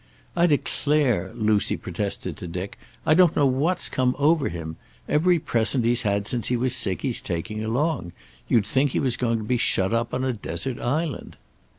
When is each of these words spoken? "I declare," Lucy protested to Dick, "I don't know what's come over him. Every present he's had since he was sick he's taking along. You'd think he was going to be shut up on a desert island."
"I 0.35 0.47
declare," 0.47 1.31
Lucy 1.35 1.77
protested 1.77 2.35
to 2.37 2.47
Dick, 2.47 2.79
"I 3.05 3.13
don't 3.13 3.35
know 3.35 3.45
what's 3.45 3.87
come 3.87 4.15
over 4.17 4.49
him. 4.49 4.77
Every 5.07 5.37
present 5.37 5.85
he's 5.85 6.01
had 6.01 6.27
since 6.27 6.47
he 6.47 6.57
was 6.57 6.75
sick 6.75 7.03
he's 7.03 7.21
taking 7.21 7.63
along. 7.63 8.11
You'd 8.47 8.65
think 8.65 8.93
he 8.93 8.99
was 8.99 9.15
going 9.15 9.37
to 9.37 9.43
be 9.43 9.57
shut 9.57 9.93
up 9.93 10.11
on 10.11 10.23
a 10.23 10.33
desert 10.33 10.79
island." 10.79 11.37